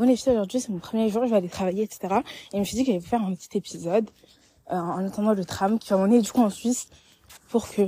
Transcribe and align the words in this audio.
bon 0.00 0.06
les 0.06 0.16
filles, 0.16 0.32
aujourd'hui 0.32 0.60
c'est 0.60 0.70
mon 0.70 0.78
premier 0.78 1.10
jour, 1.10 1.26
je 1.26 1.30
vais 1.30 1.36
aller 1.36 1.50
travailler, 1.50 1.82
etc. 1.82 2.20
Et 2.52 2.54
je 2.54 2.58
me 2.58 2.64
suis 2.64 2.74
dit 2.74 2.84
que 2.84 2.86
j'allais 2.86 3.00
vous 3.00 3.06
faire 3.06 3.22
un 3.22 3.34
petit 3.34 3.58
épisode 3.58 4.08
euh, 4.70 4.74
en 4.74 5.06
attendant 5.06 5.34
le 5.34 5.44
tram 5.44 5.78
qui 5.78 5.90
va 5.90 5.98
m'emmener 5.98 6.22
du 6.22 6.32
coup 6.32 6.40
en 6.40 6.48
Suisse 6.48 6.88
pour 7.50 7.68
que... 7.68 7.82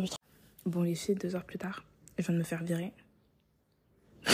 Bon 0.66 0.82
les 0.82 0.94
filles, 0.94 1.14
deux 1.14 1.34
heures 1.34 1.44
plus 1.44 1.56
tard, 1.56 1.84
je 2.18 2.24
viens 2.26 2.34
de 2.34 2.38
me 2.40 2.44
faire 2.44 2.62
virer. 2.62 2.92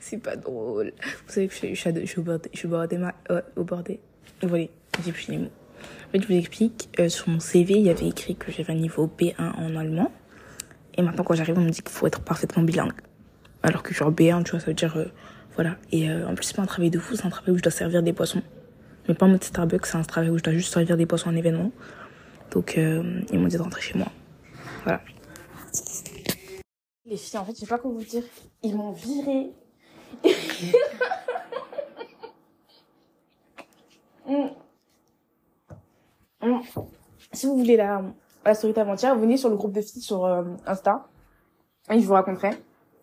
c'est 0.00 0.16
pas 0.16 0.36
drôle. 0.36 0.94
Vous 1.26 1.32
savez 1.32 1.48
que 1.48 1.52
je, 1.52 1.58
suis, 1.58 1.74
je, 1.74 2.06
suis, 2.06 2.20
au 2.20 2.22
bord, 2.22 2.38
je 2.50 2.58
suis 2.58 2.66
au 2.66 2.70
bord 2.70 2.88
des... 2.88 2.98
Euh, 3.30 3.42
bord 3.56 3.82
des... 3.82 4.00
Voilà, 4.42 4.64
j'ai 5.04 5.12
plus 5.12 5.28
les 5.28 5.38
mots. 5.38 5.50
En 6.08 6.12
fait, 6.12 6.22
je 6.22 6.26
vous 6.26 6.32
explique, 6.34 6.88
euh, 6.98 7.10
sur 7.10 7.28
mon 7.28 7.38
CV, 7.38 7.74
il 7.74 7.82
y 7.82 7.90
avait 7.90 8.08
écrit 8.08 8.34
que 8.34 8.50
j'avais 8.50 8.72
un 8.72 8.76
niveau 8.76 9.06
B1 9.06 9.34
en 9.38 9.76
allemand. 9.76 10.10
Et 10.96 11.02
maintenant, 11.02 11.22
quand 11.22 11.34
j'arrive, 11.34 11.58
on 11.58 11.62
me 11.62 11.70
dit 11.70 11.82
qu'il 11.82 11.90
faut 11.90 12.06
être 12.06 12.22
parfaitement 12.22 12.62
bilingue. 12.62 12.94
Alors 13.64 13.82
que 13.82 13.94
genre 13.94 14.12
B1, 14.12 14.44
tu 14.44 14.50
vois, 14.50 14.60
ça 14.60 14.66
veut 14.66 14.74
dire, 14.74 14.94
euh, 14.98 15.06
voilà. 15.54 15.76
Et 15.90 16.10
euh, 16.10 16.28
en 16.28 16.34
plus, 16.34 16.44
c'est 16.44 16.56
pas 16.56 16.62
un 16.62 16.66
travail 16.66 16.90
de 16.90 16.98
fou, 16.98 17.16
c'est 17.16 17.24
un 17.24 17.30
travail 17.30 17.54
où 17.54 17.56
je 17.56 17.62
dois 17.62 17.72
servir 17.72 18.02
des 18.02 18.12
poissons. 18.12 18.42
Mais 19.08 19.14
pas 19.14 19.24
en 19.24 19.30
mode 19.30 19.42
Starbucks, 19.42 19.86
c'est 19.86 19.96
un 19.96 20.02
travail 20.02 20.28
où 20.28 20.36
je 20.36 20.42
dois 20.42 20.52
juste 20.52 20.72
servir 20.72 20.98
des 20.98 21.06
poissons 21.06 21.30
en 21.30 21.36
événement. 21.36 21.72
Donc, 22.50 22.76
euh, 22.76 23.22
ils 23.32 23.38
m'ont 23.38 23.48
dit 23.48 23.56
de 23.56 23.62
rentrer 23.62 23.80
chez 23.80 23.98
moi. 23.98 24.08
Voilà. 24.84 25.00
Les 27.06 27.16
filles, 27.16 27.38
en 27.38 27.44
fait, 27.46 27.54
je 27.54 27.60
sais 27.60 27.66
pas 27.66 27.78
comment 27.78 27.94
vous 27.94 28.04
dire. 28.04 28.22
Ils 28.62 28.76
m'ont 28.76 28.92
viré. 28.92 29.50
Mm. 34.26 34.48
Mm. 36.42 36.60
Si 37.30 37.44
vous 37.44 37.58
voulez 37.58 37.76
la, 37.76 38.02
la 38.42 38.54
story 38.54 38.72
d'avant-hier, 38.72 39.14
venez 39.18 39.36
sur 39.36 39.50
le 39.50 39.56
groupe 39.56 39.72
de 39.72 39.82
filles 39.82 40.00
sur 40.00 40.24
euh, 40.24 40.44
Insta. 40.64 41.06
Et 41.90 42.00
je 42.00 42.06
vous 42.06 42.14
raconterai. 42.14 42.52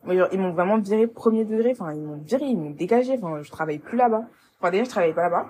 Ils 0.08 0.40
m'ont 0.40 0.52
vraiment 0.52 0.78
viré 0.80 1.08
premier 1.08 1.46
degré. 1.46 1.72
Enfin, 1.72 1.94
ils 1.94 2.02
m'ont 2.02 2.18
viré, 2.18 2.46
ils 2.46 2.58
m'ont 2.58 2.72
dégagé. 2.72 3.18
Enfin, 3.18 3.42
je 3.42 3.52
travaille 3.52 3.80
plus 3.80 3.98
là-bas. 3.98 4.24
Enfin, 4.60 4.72
déjà, 4.72 4.84
je 4.84 4.90
travaillais 4.90 5.14
pas 5.14 5.24
là-bas. 5.24 5.48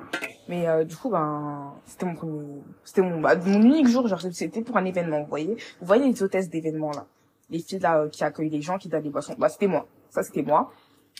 Mais 0.47 0.67
euh, 0.67 0.83
du 0.83 0.95
coup, 0.95 1.09
ben, 1.09 1.73
c'était 1.85 2.05
mon 2.05 2.16
premier, 2.16 2.61
c'était 2.83 3.02
mon, 3.02 3.21
bah, 3.21 3.35
mon 3.35 3.61
unique 3.61 3.88
jour. 3.88 4.08
Genre, 4.08 4.21
c'était 4.31 4.61
pour 4.61 4.77
un 4.77 4.85
événement. 4.85 5.21
Vous 5.21 5.30
voyez, 5.30 5.55
vous 5.80 5.85
voyez 5.88 6.08
les 6.08 6.23
hôtesses 6.23 6.49
d'événements 6.49 6.91
là, 6.91 7.05
les 7.49 7.59
filles 7.59 7.80
là 7.80 7.99
euh, 7.99 8.09
qui 8.09 8.23
accueillent 8.23 8.49
les 8.49 8.61
gens, 8.61 8.77
qui 8.77 8.89
donnent 8.89 9.03
des 9.03 9.09
boissons. 9.09 9.35
Bah, 9.38 9.49
c'était 9.49 9.67
moi. 9.67 9.88
Ça, 10.09 10.23
c'était 10.23 10.43
moi. 10.43 10.71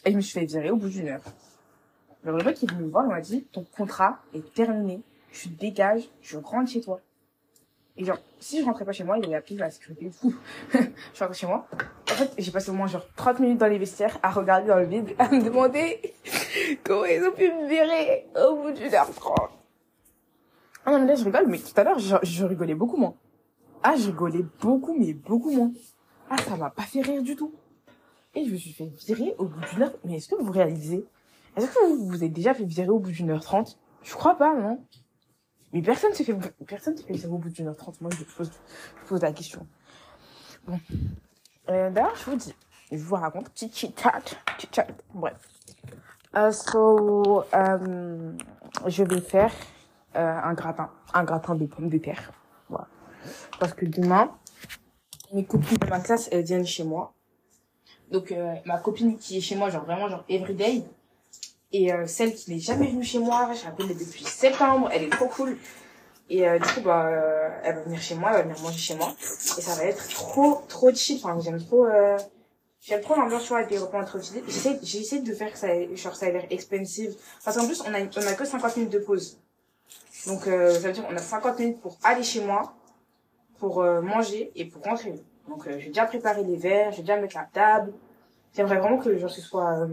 Et 0.06 0.12
je 0.12 0.16
me 0.16 0.22
suis 0.22 0.40
fait 0.40 0.46
virer 0.46 0.72
au 0.72 0.76
bout 0.76 0.90
d'une 0.90 1.08
heure. 1.10 1.22
Le 2.24 2.34
mec 2.44 2.56
qui 2.56 2.66
est 2.66 2.72
venu 2.72 2.84
me 2.84 2.90
voir, 2.90 3.06
il 3.06 3.10
m'a 3.10 3.22
dit, 3.22 3.44
ton 3.52 3.66
contrat 3.76 4.20
est 4.34 4.54
terminé. 4.54 5.02
Tu 5.32 5.50
dégages, 5.50 6.10
je 6.22 6.38
rentre 6.38 6.70
chez 6.70 6.82
toi. 6.82 7.00
Et 7.98 8.06
genre, 8.06 8.20
si 8.40 8.60
je 8.60 8.66
rentrais 8.66 8.86
pas 8.86 8.92
chez 8.92 9.04
moi, 9.04 9.18
il 9.18 9.26
aurait 9.26 9.38
appelé 9.38 9.58
la 9.58 9.70
sécurité. 9.70 10.12
Fou. 10.12 10.34
je 10.74 11.24
rentre 11.24 11.36
chez 11.36 11.48
moi. 11.48 11.68
Fait, 12.22 12.36
j'ai 12.38 12.52
passé 12.52 12.70
au 12.70 12.74
moins 12.74 12.86
genre 12.86 13.08
30 13.16 13.40
minutes 13.40 13.58
dans 13.58 13.68
les 13.68 13.80
vestiaires 13.80 14.20
à 14.22 14.30
regarder 14.30 14.68
dans 14.68 14.78
le 14.78 14.86
vide, 14.86 15.16
à 15.18 15.28
me 15.30 15.44
demander 15.44 16.14
comment 16.84 17.06
ils 17.06 17.24
ont 17.24 17.32
pu 17.32 17.52
me 17.52 17.68
virer 17.68 18.28
au 18.48 18.62
bout 18.62 18.72
d'une 18.72 18.94
heure 18.94 19.10
trente. 19.12 19.50
Ah 20.86 20.92
non, 20.92 21.00
mais 21.00 21.08
là, 21.08 21.16
je 21.16 21.26
rigole, 21.26 21.48
mais 21.48 21.58
tout 21.58 21.74
à 21.76 21.84
l'heure, 21.84 21.98
je, 21.98 22.16
je 22.22 22.46
rigolais 22.46 22.76
beaucoup 22.76 22.98
moins. 22.98 23.16
Ah, 23.82 23.96
je 23.96 24.08
rigolais 24.08 24.46
beaucoup, 24.62 24.96
mais 24.96 25.14
beaucoup 25.14 25.50
moins. 25.50 25.72
Ah, 26.30 26.38
ça 26.38 26.56
m'a 26.58 26.70
pas 26.70 26.84
fait 26.84 27.02
rire 27.02 27.24
du 27.24 27.36
tout. 27.36 27.56
Et 28.36 28.46
je 28.46 28.52
me 28.52 28.58
suis 28.58 28.72
fait 28.72 28.92
virer 29.08 29.34
au 29.40 29.46
bout 29.46 29.60
d'une 29.72 29.82
heure. 29.82 29.94
Mais 30.06 30.18
est-ce 30.18 30.30
que 30.30 30.36
vous 30.36 30.52
réalisez? 30.52 31.04
Est-ce 31.56 31.74
que 31.74 31.86
vous 31.88 32.08
vous 32.08 32.24
êtes 32.24 32.34
déjà 32.34 32.54
fait 32.54 32.66
virer 32.66 32.90
au 32.90 33.00
bout 33.00 33.12
d'une 33.12 33.32
heure 33.32 33.44
trente? 33.44 33.80
Je 34.04 34.14
crois 34.14 34.36
pas, 34.36 34.54
non 34.56 34.80
mais 35.74 35.82
personne 35.82 36.14
s'est 36.14 36.26
fait, 36.26 36.36
personne 36.68 36.98
s'est 36.98 37.04
fait 37.04 37.14
virer 37.14 37.30
au 37.30 37.38
bout 37.38 37.50
d'une 37.50 37.68
heure 37.68 37.78
trente. 37.78 38.02
Moi, 38.02 38.12
je 38.18 38.26
pose, 38.26 38.52
je 39.02 39.08
pose 39.08 39.22
la 39.22 39.32
question. 39.32 39.66
Bon. 40.68 40.78
Euh, 41.72 41.90
D'ailleurs, 41.90 42.16
je 42.16 42.30
vous 42.30 42.36
dis, 42.36 42.54
je 42.92 42.98
vous 42.98 43.16
raconte, 43.16 43.50
petit 43.50 43.72
chat, 43.72 44.22
chit 44.60 44.70
chat, 44.74 44.88
bref. 45.14 45.36
Uh, 46.36 46.52
so, 46.52 47.44
um, 47.54 48.38
je 48.88 49.04
vais 49.04 49.22
faire 49.22 49.54
euh, 50.16 50.40
un 50.44 50.54
gratin, 50.54 50.90
un 51.14 51.24
gratin 51.24 51.56
de 51.56 51.66
pommes 51.66 51.90
de 51.90 51.98
terre. 51.98 52.32
Voilà. 52.70 52.88
Parce 53.60 53.74
que 53.74 53.86
demain, 53.86 54.32
mes 55.34 55.46
copines 55.46 55.78
de 55.78 55.88
ma 55.88 56.02
classe, 56.02 56.28
elles 56.32 56.44
viennent 56.44 56.66
chez 56.66 56.84
moi. 56.84 57.14
Donc, 58.12 58.32
euh, 58.32 58.56
ma 58.66 58.78
copine 58.78 59.18
qui 59.18 59.38
est 59.38 59.42
chez 59.42 59.56
moi, 59.56 59.70
genre 59.70 59.86
vraiment, 59.86 60.10
genre 60.10 60.26
everyday, 60.30 60.84
et 61.72 61.94
euh, 61.94 62.06
celle 62.06 62.36
qui 62.36 62.52
n'est 62.52 62.60
jamais 62.60 62.88
venue 62.88 63.04
chez 63.04 63.20
moi, 63.20 63.50
j'ai 63.54 63.68
appelé 63.68 63.94
depuis 63.94 64.26
septembre, 64.26 64.90
elle 64.92 65.04
est 65.04 65.10
trop 65.10 65.28
cool. 65.28 65.58
Et 66.34 66.48
euh, 66.48 66.58
du 66.60 66.66
coup, 66.74 66.80
bah, 66.80 67.08
euh, 67.08 67.50
elle 67.62 67.76
va 67.76 67.82
venir 67.82 68.02
chez 68.02 68.16
moi, 68.16 68.30
elle 68.30 68.38
va 68.38 68.42
venir 68.44 68.60
manger 68.62 68.78
chez 68.78 68.96
moi. 68.96 69.14
Et 69.58 69.62
ça 69.62 69.76
va 69.76 69.84
être 69.84 70.08
trop, 70.08 70.62
trop 70.70 70.94
chill. 70.94 71.20
Enfin, 71.22 71.38
j'aime 71.42 71.62
trop, 71.62 71.86
euh, 71.86 72.18
j'aime 72.80 73.02
trop 73.02 73.16
l'ambiance, 73.16 73.42
tu 73.44 73.50
vois, 73.50 73.58
avec 73.58 73.70
des 73.70 73.78
repas 73.78 74.06
filles. 74.06 74.42
J'essaie, 74.48 74.80
j'essaie 74.82 75.20
de 75.20 75.34
faire 75.34 75.52
que 75.52 75.58
ça, 75.58 75.76
ait- 75.76 75.94
genre, 75.98 76.16
ça 76.16 76.28
ait 76.28 76.32
l'air 76.32 76.46
expensive. 76.50 77.14
Parce 77.44 77.58
qu'en 77.58 77.66
plus, 77.68 77.82
on 77.82 77.94
a, 77.94 78.00
on 78.00 78.28
a 78.28 78.34
que 78.34 78.46
50 78.46 78.78
minutes 78.78 78.94
de 78.94 79.00
pause. 79.00 79.40
Donc, 80.26 80.48
euh, 80.48 80.72
ça 80.74 80.80
veut 80.88 80.94
dire 80.94 81.06
qu'on 81.06 81.16
a 81.18 81.22
50 81.22 81.60
minutes 81.60 81.82
pour 81.82 81.98
aller 82.02 82.24
chez 82.24 82.42
moi, 82.42 82.74
pour 83.60 83.84
manger 83.84 84.52
et 84.56 84.66
pour 84.66 84.84
rentrer. 84.84 85.14
Donc, 85.50 85.68
j'ai 85.80 85.88
déjà 85.88 86.06
préparé 86.06 86.46
les 86.46 86.56
verres, 86.56 86.94
j'ai 86.94 87.02
déjà 87.02 87.18
mettre 87.18 87.36
la 87.36 87.44
table. 87.52 87.94
J'aimerais 88.56 88.78
vraiment 88.80 89.00
que, 89.00 89.18
genre, 89.18 89.30
ce 89.30 89.42
soit, 89.42 89.86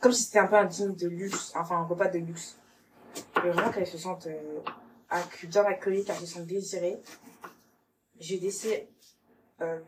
comme 0.00 0.12
si 0.12 0.22
c'était 0.24 0.38
un 0.38 0.46
peu 0.46 0.56
un 0.56 0.64
dîner 0.64 0.94
de 0.94 1.08
luxe, 1.08 1.52
enfin, 1.56 1.76
un 1.76 1.84
repas 1.84 2.08
de 2.08 2.18
luxe. 2.18 2.56
Je 3.36 3.40
veux 3.40 3.50
vraiment 3.50 3.70
qu'elles 3.70 3.86
se 3.86 3.98
sentent 3.98 4.26
euh, 4.26 4.60
bien 5.44 5.64
accueillies, 5.64 6.04
qu'elles 6.04 6.16
se 6.16 6.26
sentent 6.26 6.46
désirées. 6.46 7.00
J'ai 8.18 8.38
laissé 8.38 8.88
euh, 9.60 9.80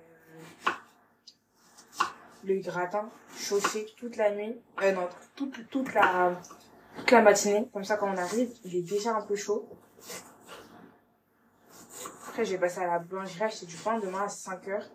le 2.44 2.60
gratin 2.60 3.10
chauffer 3.36 3.86
toute 3.96 4.16
la 4.16 4.34
nuit, 4.34 4.56
euh, 4.82 4.92
non, 4.92 5.08
toute, 5.34 5.68
toute 5.68 5.94
la 5.94 6.40
toute 6.96 7.10
la 7.10 7.22
matinée. 7.22 7.68
Comme 7.72 7.84
ça, 7.84 7.96
quand 7.96 8.12
on 8.12 8.16
arrive, 8.16 8.52
il 8.64 8.76
est 8.76 8.82
déjà 8.82 9.16
un 9.16 9.22
peu 9.22 9.36
chaud. 9.36 9.68
Après, 12.28 12.44
j'ai 12.44 12.58
passé 12.58 12.80
à 12.80 12.86
la 12.86 12.98
boulangerie 12.98 13.44
acheter 13.44 13.66
du 13.66 13.76
pain 13.76 13.98
demain 13.98 14.22
à 14.22 14.28
5 14.28 14.68
heures. 14.68 14.88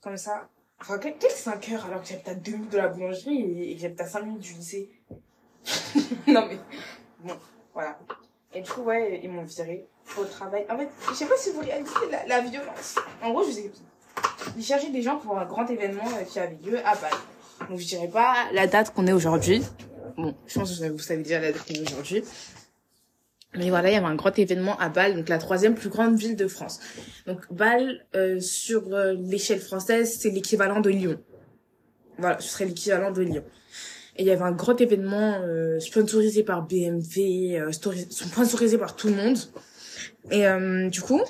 Comme 0.00 0.16
ça. 0.16 0.48
Enfin, 0.80 0.98
quel, 0.98 1.18
quel 1.18 1.30
5 1.30 1.68
heures 1.70 1.84
alors 1.86 2.00
que 2.00 2.08
j'habite 2.08 2.28
à 2.28 2.34
2 2.34 2.52
minutes 2.52 2.72
de 2.72 2.78
la 2.78 2.88
boulangerie 2.88 3.42
et, 3.42 3.70
et 3.72 3.74
que 3.74 3.82
j'habite 3.82 4.00
à 4.00 4.06
5 4.06 4.22
minutes 4.22 4.40
du 4.40 4.54
lycée? 4.54 4.90
Non 6.26 6.46
mais, 6.46 6.58
bon, 7.20 7.36
voilà. 7.72 7.98
Et 8.52 8.62
du 8.62 8.70
coup, 8.70 8.82
ouais, 8.82 9.20
ils 9.22 9.30
m'ont 9.30 9.44
viré 9.44 9.86
pour 10.06 10.24
le 10.24 10.28
travail. 10.28 10.66
En 10.68 10.76
fait, 10.76 10.88
je 11.08 11.14
sais 11.14 11.26
pas 11.26 11.36
si 11.36 11.50
vous 11.50 11.60
réalisez 11.60 11.92
la, 12.10 12.26
la 12.26 12.40
violence. 12.40 12.96
En 13.22 13.30
gros, 13.30 13.44
je 13.44 13.50
vous 13.50 13.58
explique. 13.58 13.86
Ils 14.56 14.64
cherchaient 14.64 14.90
des 14.90 15.02
gens 15.02 15.18
pour 15.18 15.38
un 15.38 15.44
grand 15.44 15.66
événement 15.66 16.06
euh, 16.18 16.24
qui 16.24 16.38
avait 16.38 16.58
lieu 16.64 16.78
à 16.84 16.94
Bâle. 16.96 17.68
Donc, 17.68 17.78
je 17.78 17.86
dirais 17.86 18.08
pas 18.08 18.50
la 18.52 18.66
date 18.66 18.92
qu'on 18.92 19.06
est 19.06 19.12
aujourd'hui. 19.12 19.62
Bon, 20.16 20.34
je 20.46 20.58
pense 20.58 20.78
que 20.78 20.88
vous 20.88 20.98
savez 20.98 21.22
déjà 21.22 21.40
la 21.40 21.52
date 21.52 21.64
qu'on 21.66 21.74
est 21.74 21.92
aujourd'hui. 21.92 22.24
Mais 23.54 23.68
voilà, 23.68 23.90
il 23.90 23.94
y 23.94 23.96
avait 23.96 24.06
un 24.06 24.14
grand 24.14 24.38
événement 24.38 24.78
à 24.78 24.88
Bâle, 24.88 25.16
donc 25.16 25.28
la 25.28 25.38
troisième 25.38 25.74
plus 25.74 25.88
grande 25.88 26.16
ville 26.16 26.36
de 26.36 26.46
France. 26.46 26.78
Donc 27.26 27.52
Bâle, 27.52 28.06
euh, 28.14 28.38
sur 28.38 28.94
euh, 28.94 29.14
l'échelle 29.18 29.60
française, 29.60 30.18
c'est 30.20 30.30
l'équivalent 30.30 30.80
de 30.80 30.90
Lyon. 30.90 31.20
Voilà, 32.18 32.38
ce 32.38 32.48
serait 32.48 32.66
l'équivalent 32.66 33.10
de 33.10 33.22
Lyon. 33.22 33.44
Il 34.20 34.26
y 34.26 34.30
avait 34.30 34.42
un 34.42 34.52
grand 34.52 34.78
événement 34.78 35.40
euh, 35.42 35.80
sponsorisé 35.80 36.44
par 36.44 36.66
BMW, 36.66 37.56
euh, 37.58 37.72
sponsorisé 37.72 38.76
par 38.76 38.94
tout 38.94 39.08
le 39.08 39.14
monde. 39.14 39.38
Et 40.30 40.46
euh, 40.46 40.90
du 40.90 41.00
coup, 41.00 41.22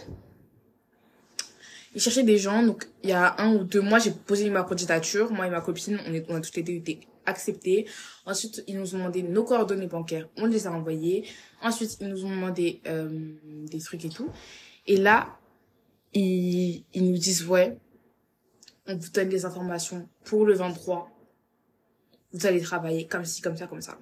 ils 1.95 2.01
cherchaient 2.01 2.25
des 2.25 2.37
gens. 2.37 2.65
Donc 2.65 2.89
il 3.05 3.11
y 3.11 3.13
a 3.13 3.41
un 3.41 3.55
ou 3.55 3.65
deux 3.65 3.81
mois, 3.81 4.01
j'ai 4.01 4.11
posé 4.11 4.51
ma 4.51 4.65
candidature. 4.65 5.31
Moi 5.31 5.47
et 5.47 5.51
ma 5.51 5.61
copine, 5.61 6.01
on 6.29 6.35
a 6.35 6.41
toutes 6.41 6.57
les 6.57 6.63
deux 6.65 6.73
été 6.73 7.01
acceptés. 7.27 7.87
Ensuite, 8.27 8.65
ils 8.67 8.77
nous 8.77 8.95
ont 8.95 8.99
demandé 8.99 9.23
nos 9.23 9.45
coordonnées 9.45 9.87
bancaires. 9.87 10.29
On 10.37 10.47
les 10.47 10.67
a 10.67 10.73
envoyées. 10.73 11.25
Ensuite, 11.63 11.97
ils 12.01 12.09
nous 12.09 12.25
ont 12.25 12.31
demandé 12.31 12.81
euh, 12.87 13.09
des 13.71 13.79
trucs 13.79 14.05
et 14.05 14.09
tout. 14.09 14.29
Et 14.87 14.97
là, 14.97 15.39
ils, 16.13 16.85
ils 16.93 17.11
nous 17.11 17.19
disent, 17.19 17.47
ouais, 17.47 17.79
on 18.87 18.97
vous 18.97 19.11
donne 19.11 19.29
les 19.29 19.45
informations 19.45 20.09
pour 20.25 20.45
le 20.45 20.55
23. 20.55 21.09
Vous 22.33 22.47
allez 22.47 22.61
travailler 22.61 23.07
comme 23.07 23.25
ci, 23.25 23.43
comme 23.43 23.57
ça, 23.57 23.67
comme 23.67 23.83
ça. 23.83 23.97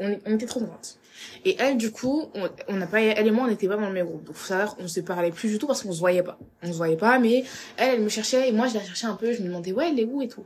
On, 0.00 0.34
était 0.34 0.46
trop 0.46 0.60
contentes. 0.60 0.98
Et 1.44 1.56
elle, 1.58 1.76
du 1.76 1.92
coup, 1.92 2.30
on, 2.34 2.48
on 2.68 2.76
n'a 2.76 2.86
pas, 2.86 3.00
elle 3.00 3.26
et 3.26 3.30
moi, 3.30 3.44
on 3.44 3.48
n'était 3.48 3.68
pas 3.68 3.76
dans 3.76 3.86
le 3.86 3.92
même 3.92 4.06
groupe. 4.06 4.24
Donc, 4.24 4.34
faut 4.34 4.46
savoir, 4.46 4.76
on 4.80 4.88
se 4.88 5.00
parlait 5.00 5.30
plus 5.30 5.48
du 5.50 5.58
tout 5.58 5.66
parce 5.66 5.82
qu'on 5.82 5.92
se 5.92 6.00
voyait 6.00 6.22
pas. 6.22 6.38
On 6.62 6.72
se 6.72 6.76
voyait 6.76 6.96
pas, 6.96 7.18
mais 7.18 7.44
elle, 7.76 7.94
elle 7.94 8.00
me 8.02 8.08
cherchait 8.08 8.48
et 8.48 8.52
moi, 8.52 8.66
je 8.68 8.74
la 8.74 8.82
cherchais 8.82 9.06
un 9.06 9.14
peu. 9.14 9.32
Je 9.32 9.40
me 9.42 9.48
demandais, 9.48 9.72
ouais, 9.72 9.90
elle 9.90 10.00
est 10.00 10.04
où 10.04 10.20
et 10.22 10.28
tout. 10.28 10.44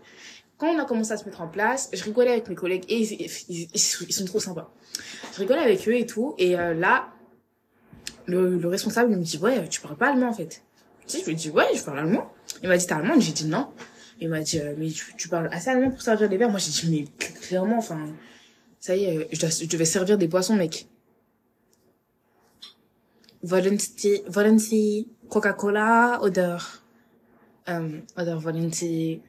Quand 0.58 0.69
on 0.69 0.79
a 0.79 0.84
commencé 0.84 1.12
à 1.12 1.17
se 1.17 1.25
mettre 1.25 1.40
en 1.40 1.49
place, 1.49 1.88
je 1.93 2.05
rigolais 2.05 2.32
avec 2.32 2.49
mes 2.49 2.55
collègues 2.55 2.85
et 2.88 3.00
ils, 3.49 3.78
sont- 3.78 4.25
trop 4.26 4.38
sympas. 4.38 4.70
Je 5.32 5.38
rigolais 5.38 5.61
avec 5.62 5.88
eux 5.88 5.94
et 5.96 6.06
tout. 6.06 6.35
Et 6.38 6.58
euh, 6.58 6.75
là, 6.75 7.08
le, 8.26 8.58
le 8.58 8.69
responsable 8.69 9.12
il 9.12 9.19
me 9.19 9.25
dit, 9.25 9.38
ouais, 9.38 9.67
tu 9.69 9.81
parles 9.81 9.96
pas 9.96 10.11
allemand 10.11 10.28
en 10.28 10.32
fait. 10.35 10.62
Si, 11.06 11.20
je 11.20 11.26
lui 11.26 11.35
dit, 11.35 11.50
ouais, 11.50 11.67
je 11.75 11.82
parle 11.82 12.00
allemand. 12.00 12.31
Il 12.62 12.69
m'a 12.69 12.76
dit, 12.76 12.87
t'es 12.87 12.93
allemand? 12.93 13.14
J'ai 13.19 13.32
dit 13.32 13.46
non. 13.46 13.69
Il 14.23 14.29
m'a 14.29 14.41
dit, 14.41 14.61
euh, 14.61 14.73
mais 14.79 14.89
tu, 14.89 15.17
tu 15.17 15.29
parles 15.29 15.49
assez 15.51 15.69
allemand 15.71 15.91
pour 15.91 16.01
servir 16.01 16.29
des 16.29 16.37
verres 16.37 16.49
Moi, 16.49 16.61
j'ai 16.61 16.71
dit, 16.71 16.89
mais 16.89 17.27
cl- 17.27 17.41
clairement, 17.41 17.79
enfin, 17.79 18.09
ça 18.79 18.95
y 18.95 19.03
est, 19.03 19.17
euh, 19.19 19.25
je, 19.33 19.41
dois, 19.41 19.49
je 19.51 19.67
devais 19.67 19.85
servir 19.85 20.17
des 20.17 20.29
boissons, 20.29 20.55
mec. 20.55 20.87
Wollen 23.43 24.61
Sie 24.61 25.09
Coca-Cola 25.29 26.21
ähm, 27.67 28.03
oder 28.17 28.45
wollen 28.45 28.73
Sie 28.73 29.21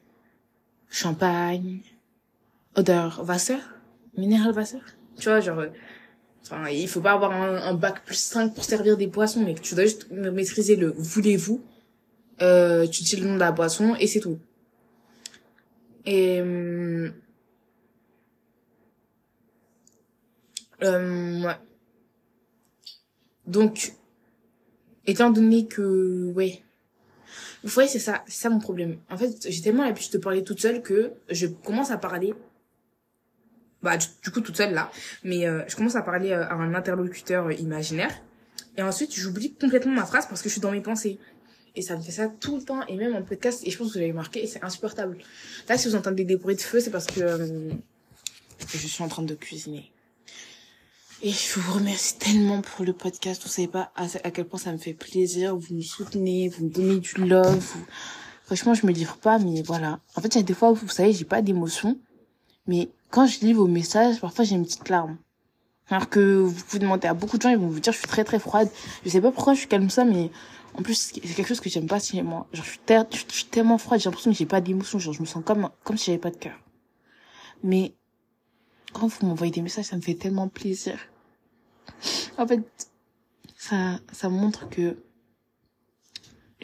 champagne, 0.88 1.80
odeur 2.76 3.26
Wasser, 3.26 3.58
minéral 4.16 4.54
Wasser. 4.54 4.78
Tu 5.18 5.28
vois, 5.28 5.40
genre, 5.40 5.58
euh, 5.58 5.70
enfin, 6.42 6.68
il 6.68 6.86
faut 6.86 7.00
pas 7.00 7.14
avoir 7.14 7.32
un, 7.32 7.56
un, 7.56 7.74
bac 7.74 8.04
plus 8.04 8.14
5 8.14 8.54
pour 8.54 8.62
servir 8.62 8.96
des 8.96 9.08
boissons, 9.08 9.42
mais 9.44 9.56
tu 9.56 9.74
dois 9.74 9.86
juste 9.86 10.08
maîtriser 10.12 10.76
le 10.76 10.94
voulez-vous. 10.96 11.60
Euh, 12.42 12.86
tu 12.86 13.02
dis 13.02 13.16
le 13.16 13.26
nom 13.26 13.34
de 13.34 13.40
la 13.40 13.50
boisson 13.50 13.96
et 13.98 14.06
c'est 14.06 14.20
tout. 14.20 14.38
Et 16.06 16.40
ouais. 20.82 21.56
Donc, 23.46 23.92
étant 25.06 25.30
donné 25.30 25.66
que, 25.66 26.32
ouais, 26.32 26.62
vous 27.62 27.70
voyez, 27.70 27.88
c'est 27.88 27.98
ça, 27.98 28.22
c'est 28.26 28.42
ça 28.42 28.50
mon 28.50 28.58
problème. 28.58 28.98
En 29.10 29.16
fait, 29.16 29.46
j'ai 29.48 29.62
tellement 29.62 29.84
l'habitude 29.84 30.12
de 30.12 30.18
parler 30.18 30.44
toute 30.44 30.60
seule 30.60 30.82
que 30.82 31.12
je 31.30 31.46
commence 31.46 31.90
à 31.90 31.98
parler, 31.98 32.34
bah 33.82 33.96
du, 33.96 34.30
coup 34.30 34.40
toute 34.40 34.56
seule 34.56 34.72
là, 34.72 34.90
mais 35.24 35.46
euh, 35.46 35.62
je 35.68 35.76
commence 35.76 35.96
à 35.96 36.02
parler 36.02 36.30
euh, 36.32 36.44
à 36.44 36.54
un 36.54 36.74
interlocuteur 36.74 37.52
imaginaire, 37.52 38.14
et 38.76 38.82
ensuite 38.82 39.14
j'oublie 39.14 39.54
complètement 39.54 39.92
ma 39.92 40.06
phrase 40.06 40.26
parce 40.26 40.42
que 40.42 40.48
je 40.48 40.54
suis 40.54 40.60
dans 40.60 40.72
mes 40.72 40.80
pensées. 40.80 41.18
Et 41.76 41.82
ça 41.82 41.96
me 41.96 42.02
fait 42.02 42.12
ça 42.12 42.28
tout 42.28 42.56
le 42.56 42.62
temps, 42.62 42.86
et 42.86 42.96
même 42.96 43.14
en 43.16 43.22
podcast, 43.22 43.62
et 43.64 43.70
je 43.70 43.78
pense 43.78 43.88
que 43.88 43.92
vous 43.94 43.98
avez 43.98 44.12
marqué, 44.12 44.44
et 44.44 44.46
c'est 44.46 44.62
insupportable. 44.62 45.18
Là, 45.68 45.76
si 45.76 45.88
vous 45.88 45.96
entendez 45.96 46.24
des 46.24 46.36
bruits 46.36 46.54
de 46.54 46.60
feu, 46.60 46.80
c'est 46.80 46.90
parce 46.90 47.06
que 47.06 47.70
je 48.68 48.86
suis 48.86 49.02
en 49.02 49.08
train 49.08 49.22
de 49.22 49.34
cuisiner. 49.34 49.90
Et 51.22 51.30
je 51.30 51.58
vous 51.58 51.72
remercie 51.72 52.18
tellement 52.18 52.60
pour 52.60 52.84
le 52.84 52.92
podcast. 52.92 53.42
Vous 53.42 53.48
savez 53.48 53.68
pas 53.68 53.90
à, 53.96 54.30
quel 54.30 54.44
point 54.44 54.58
ça 54.58 54.72
me 54.72 54.76
fait 54.76 54.92
plaisir. 54.92 55.56
Vous 55.56 55.74
me 55.74 55.80
soutenez, 55.80 56.48
vous 56.48 56.66
me 56.66 56.70
donnez 56.70 56.98
du 56.98 57.14
love. 57.24 57.56
Vous... 57.56 57.86
Franchement, 58.44 58.74
je 58.74 58.86
me 58.86 58.92
livre 58.92 59.16
pas, 59.16 59.38
mais 59.38 59.62
voilà. 59.62 60.00
En 60.16 60.20
fait, 60.20 60.34
il 60.34 60.36
y 60.36 60.40
a 60.40 60.42
des 60.42 60.52
fois 60.52 60.70
où, 60.70 60.74
vous 60.74 60.88
savez, 60.88 61.14
j'ai 61.14 61.24
pas 61.24 61.40
d'émotion. 61.40 61.98
Mais 62.66 62.90
quand 63.10 63.26
je 63.26 63.40
lis 63.40 63.52
vos 63.54 63.66
messages, 63.66 64.20
parfois 64.20 64.44
j'ai 64.44 64.54
une 64.54 64.64
petite 64.64 64.88
larme. 64.88 65.16
Alors 65.88 66.08
que 66.08 66.38
vous 66.38 66.62
pouvez 66.64 66.78
demander 66.78 67.08
à 67.08 67.14
beaucoup 67.14 67.36
de 67.36 67.42
gens, 67.42 67.50
ils 67.50 67.58
vont 67.58 67.68
vous 67.68 67.80
dire 67.80 67.92
je 67.92 67.98
suis 67.98 68.08
très 68.08 68.24
très 68.24 68.38
froide. 68.38 68.68
Je 69.04 69.10
sais 69.10 69.20
pas 69.20 69.30
pourquoi 69.30 69.54
je 69.54 69.60
suis 69.60 69.68
comme 69.68 69.90
ça, 69.90 70.04
mais 70.04 70.30
en 70.74 70.82
plus 70.82 70.94
c'est 70.94 71.20
quelque 71.20 71.48
chose 71.48 71.60
que 71.60 71.70
j'aime 71.70 71.86
pas 71.86 72.00
chez 72.00 72.22
moi. 72.22 72.46
Genre 72.52 72.64
je 72.64 72.70
suis, 72.70 72.80
je 73.28 73.34
suis 73.34 73.44
tellement 73.46 73.78
froide, 73.78 74.00
j'ai 74.00 74.08
l'impression 74.08 74.30
que 74.30 74.36
j'ai 74.36 74.46
pas 74.46 74.60
d'émotion. 74.60 74.98
Genre 74.98 75.14
je 75.14 75.20
me 75.20 75.26
sens 75.26 75.42
comme 75.44 75.70
comme 75.84 75.96
si 75.96 76.06
j'avais 76.06 76.18
pas 76.18 76.30
de 76.30 76.36
cœur. 76.36 76.58
Mais 77.62 77.94
quand 78.92 79.06
vous 79.06 79.26
m'envoyez 79.26 79.52
des 79.52 79.62
messages, 79.62 79.86
ça 79.86 79.96
me 79.96 80.00
fait 80.02 80.14
tellement 80.14 80.48
plaisir. 80.48 80.98
En 82.38 82.46
fait, 82.46 82.62
ça, 83.56 83.98
ça 84.12 84.28
montre 84.28 84.68
que 84.68 84.96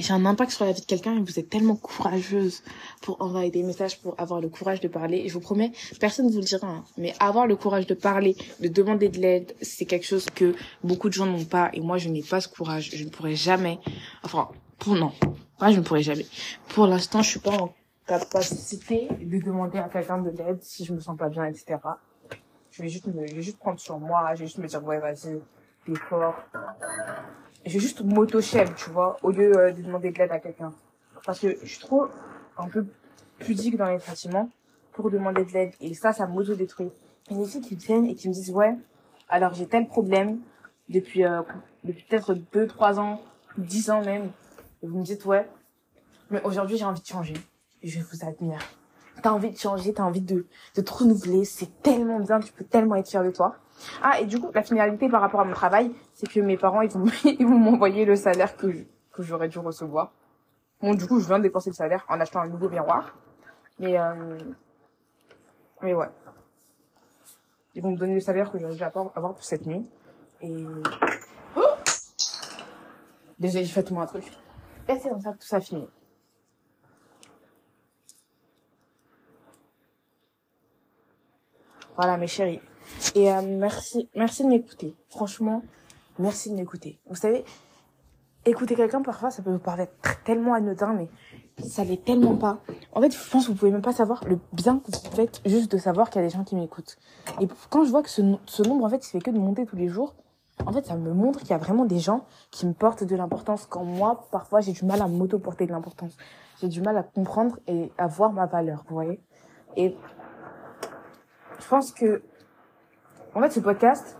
j'ai 0.00 0.12
un 0.12 0.26
impact 0.26 0.52
sur 0.52 0.64
la 0.64 0.72
vie 0.72 0.80
de 0.80 0.86
quelqu'un 0.86 1.16
et 1.16 1.20
vous 1.20 1.38
êtes 1.38 1.48
tellement 1.48 1.76
courageuse 1.76 2.62
pour 3.02 3.20
envoyer 3.20 3.50
des 3.50 3.62
messages, 3.62 4.00
pour 4.00 4.14
avoir 4.18 4.40
le 4.40 4.48
courage 4.48 4.80
de 4.80 4.88
parler. 4.88 5.18
Et 5.18 5.28
je 5.28 5.34
vous 5.34 5.40
promets, 5.40 5.72
personne 5.98 6.26
ne 6.26 6.30
vous 6.32 6.38
le 6.38 6.44
dira, 6.44 6.66
hein, 6.66 6.84
mais 6.96 7.14
avoir 7.20 7.46
le 7.46 7.56
courage 7.56 7.86
de 7.86 7.94
parler, 7.94 8.36
de 8.60 8.68
demander 8.68 9.08
de 9.08 9.18
l'aide, 9.18 9.54
c'est 9.60 9.84
quelque 9.84 10.06
chose 10.06 10.26
que 10.34 10.54
beaucoup 10.82 11.08
de 11.08 11.14
gens 11.14 11.26
n'ont 11.26 11.44
pas. 11.44 11.70
Et 11.72 11.80
moi, 11.80 11.98
je 11.98 12.08
n'ai 12.08 12.22
pas 12.22 12.40
ce 12.40 12.48
courage. 12.48 12.90
Je 12.94 13.04
ne 13.04 13.10
pourrais 13.10 13.36
jamais, 13.36 13.78
enfin, 14.22 14.48
pour 14.78 14.94
non, 14.94 15.12
moi, 15.60 15.70
je 15.70 15.78
ne 15.78 15.82
pourrais 15.82 16.02
jamais. 16.02 16.26
Pour 16.68 16.86
l'instant, 16.86 17.22
je 17.22 17.30
suis 17.30 17.40
pas 17.40 17.56
en 17.56 17.74
capacité 18.06 19.08
de 19.20 19.38
demander 19.38 19.78
à 19.78 19.88
quelqu'un 19.88 20.18
de 20.18 20.30
l'aide 20.30 20.62
si 20.62 20.84
je 20.84 20.92
me 20.92 21.00
sens 21.00 21.16
pas 21.16 21.28
bien, 21.28 21.44
etc 21.44 21.78
je 22.70 22.82
vais 22.82 22.88
juste 22.88 23.06
me, 23.06 23.26
je 23.26 23.34
vais 23.34 23.42
juste 23.42 23.58
prendre 23.58 23.80
sur 23.80 23.98
moi, 23.98 24.34
je 24.34 24.40
vais 24.40 24.46
juste 24.46 24.58
me 24.58 24.66
dire, 24.66 24.82
ouais, 24.84 24.98
vas-y, 24.98 25.40
t'es 25.84 25.94
fort. 26.08 26.36
Je 27.66 27.74
vais 27.74 27.80
juste 27.80 28.00
m'auto-chef, 28.00 28.74
tu 28.74 28.90
vois, 28.90 29.18
au 29.22 29.30
lieu 29.30 29.56
euh, 29.56 29.70
de 29.70 29.82
demander 29.82 30.10
de 30.10 30.18
l'aide 30.18 30.32
à 30.32 30.38
quelqu'un. 30.38 30.72
Parce 31.26 31.38
que 31.38 31.58
je 31.62 31.68
suis 31.68 31.80
trop 31.80 32.06
un 32.56 32.68
peu 32.68 32.86
pudique 33.38 33.76
dans 33.76 33.90
les 33.90 33.98
sentiments 33.98 34.48
pour 34.92 35.10
demander 35.10 35.44
de 35.44 35.52
l'aide. 35.52 35.74
Et 35.80 35.92
ça, 35.94 36.12
ça 36.12 36.26
m'auto-détruit. 36.26 36.90
Il 37.30 37.38
y 37.38 37.42
a 37.42 37.60
qui 37.60 37.74
viennent 37.76 38.06
et 38.06 38.14
qui 38.14 38.28
me 38.28 38.34
disent, 38.34 38.50
ouais, 38.50 38.74
alors 39.28 39.52
j'ai 39.54 39.66
tel 39.66 39.86
problème 39.86 40.40
depuis, 40.88 41.24
euh, 41.24 41.42
depuis 41.84 42.04
peut-être 42.08 42.34
2, 42.34 42.66
3 42.66 42.98
ans, 42.98 43.20
10 43.58 43.90
ans 43.90 44.04
même. 44.04 44.30
Et 44.82 44.86
vous 44.86 44.98
me 44.98 45.04
dites, 45.04 45.24
ouais, 45.26 45.46
mais 46.30 46.42
aujourd'hui 46.42 46.78
j'ai 46.78 46.84
envie 46.84 47.02
de 47.02 47.06
changer. 47.06 47.34
Je 47.82 48.00
vous 48.00 48.24
admire 48.24 48.60
t'as 49.22 49.30
envie 49.30 49.50
de 49.50 49.58
changer, 49.58 49.92
t'as 49.92 50.02
envie 50.02 50.20
de, 50.20 50.46
de 50.76 50.80
te 50.80 50.92
renouveler, 50.92 51.44
c'est 51.44 51.82
tellement 51.82 52.20
bien, 52.20 52.40
tu 52.40 52.52
peux 52.52 52.64
tellement 52.64 52.96
être 52.96 53.08
fier 53.08 53.24
de 53.24 53.30
toi. 53.30 53.56
Ah, 54.02 54.20
et 54.20 54.26
du 54.26 54.38
coup, 54.38 54.50
la 54.54 54.62
finalité 54.62 55.08
par 55.08 55.20
rapport 55.20 55.40
à 55.40 55.44
mon 55.44 55.54
travail, 55.54 55.92
c'est 56.14 56.26
que 56.26 56.40
mes 56.40 56.56
parents, 56.56 56.82
ils 56.82 56.90
vont, 56.90 57.06
ils 57.24 57.46
vont 57.46 57.58
m'envoyer 57.58 58.04
le 58.04 58.16
salaire 58.16 58.56
que, 58.56 58.66
que 59.12 59.22
j'aurais 59.22 59.48
dû 59.48 59.58
recevoir. 59.58 60.12
Bon, 60.80 60.94
du 60.94 61.06
coup, 61.06 61.20
je 61.20 61.26
viens 61.26 61.38
de 61.38 61.44
dépenser 61.44 61.70
le 61.70 61.74
salaire 61.74 62.04
en 62.08 62.20
achetant 62.20 62.40
un 62.40 62.48
nouveau 62.48 62.68
miroir. 62.68 63.14
Mais, 63.78 63.98
euh, 63.98 64.38
mais 65.82 65.94
ouais. 65.94 66.08
Ils 67.74 67.82
vont 67.82 67.92
me 67.92 67.96
donner 67.96 68.14
le 68.14 68.20
salaire 68.20 68.50
que 68.50 68.58
j'aurais 68.58 68.74
dû 68.74 68.82
avoir 68.82 69.12
pour 69.12 69.44
cette 69.44 69.66
nuit. 69.66 69.88
Et, 70.40 70.66
oh 71.56 71.60
Désolé, 73.38 73.64
j'ai 73.64 73.72
fait 73.72 73.82
tout 73.82 73.98
un 73.98 74.06
truc. 74.06 74.24
Et 74.88 74.98
c'est 74.98 75.08
comme 75.08 75.20
ça 75.20 75.32
que 75.32 75.38
tout 75.38 75.46
ça 75.46 75.60
finit. 75.60 75.88
Voilà, 81.96 82.16
mes 82.16 82.26
chéris. 82.26 82.60
Et 83.14 83.30
euh, 83.30 83.42
merci, 83.42 84.08
merci 84.14 84.42
de 84.42 84.48
m'écouter. 84.48 84.94
Franchement, 85.08 85.62
merci 86.18 86.50
de 86.50 86.54
m'écouter. 86.54 86.98
Vous 87.08 87.16
savez, 87.16 87.44
écouter 88.46 88.74
quelqu'un, 88.74 89.02
parfois, 89.02 89.30
ça 89.30 89.42
peut 89.42 89.52
vous 89.52 89.58
paraître 89.58 89.92
tellement 90.24 90.54
anodin, 90.54 90.94
mais 90.94 91.08
ça 91.66 91.84
l'est 91.84 92.02
tellement 92.02 92.36
pas. 92.36 92.58
En 92.92 93.00
fait, 93.00 93.12
je 93.12 93.30
pense 93.30 93.46
que 93.46 93.52
vous 93.52 93.58
pouvez 93.58 93.70
même 93.70 93.82
pas 93.82 93.92
savoir 93.92 94.24
le 94.26 94.38
bien 94.52 94.78
que 94.78 94.90
vous 94.90 95.10
faites 95.14 95.40
juste 95.44 95.70
de 95.72 95.78
savoir 95.78 96.10
qu'il 96.10 96.22
y 96.22 96.24
a 96.24 96.28
des 96.28 96.34
gens 96.34 96.44
qui 96.44 96.56
m'écoutent. 96.56 96.96
Et 97.40 97.48
quand 97.68 97.84
je 97.84 97.90
vois 97.90 98.02
que 98.02 98.10
ce, 98.10 98.22
ce 98.46 98.62
nombre, 98.62 98.84
en 98.84 98.88
fait, 98.88 99.06
il 99.06 99.10
fait 99.10 99.20
que 99.20 99.30
de 99.30 99.38
monter 99.38 99.66
tous 99.66 99.76
les 99.76 99.88
jours, 99.88 100.14
en 100.66 100.72
fait, 100.72 100.86
ça 100.86 100.96
me 100.96 101.12
montre 101.12 101.40
qu'il 101.40 101.50
y 101.50 101.54
a 101.54 101.58
vraiment 101.58 101.84
des 101.84 101.98
gens 101.98 102.24
qui 102.50 102.66
me 102.66 102.72
portent 102.72 103.04
de 103.04 103.16
l'importance 103.16 103.66
quand 103.66 103.84
moi, 103.84 104.26
parfois, 104.30 104.60
j'ai 104.60 104.72
du 104.72 104.84
mal 104.84 105.00
à 105.00 105.08
m'auto-porter 105.08 105.66
de 105.66 105.72
l'importance. 105.72 106.16
J'ai 106.60 106.68
du 106.68 106.82
mal 106.82 106.96
à 106.96 107.02
comprendre 107.02 107.58
et 107.66 107.90
à 107.96 108.06
voir 108.06 108.32
ma 108.32 108.46
valeur, 108.46 108.84
vous 108.88 108.94
voyez? 108.94 109.20
Et 109.76 109.96
je 111.60 111.68
pense 111.68 111.92
que, 111.92 112.22
en 113.34 113.40
fait, 113.42 113.50
ce 113.50 113.60
podcast, 113.60 114.18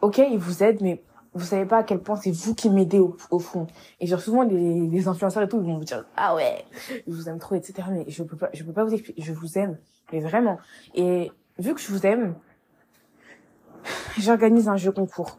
ok, 0.00 0.18
il 0.18 0.38
vous 0.38 0.62
aide, 0.62 0.80
mais 0.82 1.02
vous 1.34 1.44
savez 1.44 1.66
pas 1.66 1.78
à 1.78 1.82
quel 1.82 2.00
point 2.00 2.16
c'est 2.16 2.30
vous 2.30 2.54
qui 2.54 2.70
m'aidez 2.70 2.98
au, 2.98 3.16
au, 3.30 3.38
fond. 3.38 3.66
Et 4.00 4.06
genre, 4.06 4.20
souvent, 4.20 4.42
les, 4.42 4.86
les 4.86 5.08
influenceurs 5.08 5.42
et 5.42 5.48
tout, 5.48 5.58
ils 5.58 5.66
vont 5.66 5.78
vous 5.78 5.84
dire, 5.84 6.04
ah 6.16 6.34
ouais, 6.34 6.64
je 7.06 7.12
vous 7.12 7.28
aime 7.28 7.38
trop, 7.38 7.54
etc. 7.54 7.88
Mais 7.90 8.04
je 8.08 8.22
peux 8.22 8.36
pas, 8.36 8.48
je 8.52 8.64
peux 8.64 8.72
pas 8.72 8.84
vous 8.84 8.92
expliquer, 8.92 9.22
je 9.22 9.32
vous 9.32 9.58
aime. 9.58 9.78
Mais 10.12 10.20
vraiment. 10.20 10.58
Et 10.94 11.30
vu 11.58 11.74
que 11.74 11.80
je 11.80 11.88
vous 11.88 12.06
aime, 12.06 12.34
j'organise 14.18 14.68
un 14.68 14.76
jeu 14.76 14.90
concours 14.90 15.38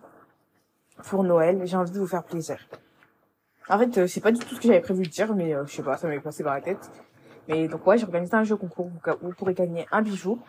pour 1.03 1.23
Noël. 1.23 1.61
J'ai 1.65 1.77
envie 1.77 1.91
de 1.91 1.99
vous 1.99 2.07
faire 2.07 2.23
plaisir. 2.23 2.57
En 3.67 3.77
fait, 3.77 3.97
euh, 3.97 4.07
c'est 4.07 4.21
pas 4.21 4.31
du 4.31 4.39
tout 4.39 4.55
ce 4.55 4.61
que 4.61 4.67
j'avais 4.67 4.81
prévu 4.81 5.03
de 5.03 5.09
dire, 5.09 5.35
mais 5.35 5.53
euh, 5.53 5.65
je 5.67 5.75
sais 5.75 5.83
pas, 5.83 5.97
ça 5.97 6.07
m'est 6.07 6.19
passé 6.19 6.43
par 6.43 6.55
la 6.55 6.61
tête. 6.61 6.89
Mais 7.47 7.67
donc 7.67 7.85
ouais, 7.85 7.97
j'organise 7.97 8.33
un 8.33 8.43
jeu 8.43 8.55
concours. 8.55 8.89
Vous 9.21 9.33
pourrez 9.33 9.53
gagner 9.53 9.85
un 9.91 10.01
bijou 10.01 10.39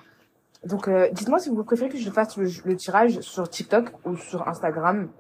donc, 0.64 0.88
euh, 0.88 1.08
dites-moi 1.12 1.38
si 1.38 1.48
vous 1.48 1.64
préférez 1.64 1.88
que 1.88 1.96
je 1.96 2.10
fasse 2.10 2.36
le, 2.36 2.76
tirage 2.76 3.20
sur 3.20 3.48
TikTok 3.48 3.88
ou 4.04 4.16
sur 4.16 4.46
Instagram. 4.46 5.10